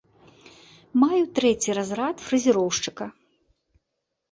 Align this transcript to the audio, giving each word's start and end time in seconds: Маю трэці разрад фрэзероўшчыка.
Маю 1.03 1.19
трэці 1.41 1.77
разрад 1.79 2.25
фрэзероўшчыка. 2.31 3.05